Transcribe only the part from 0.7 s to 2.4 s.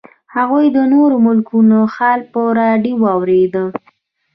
د نورو ملکونو حال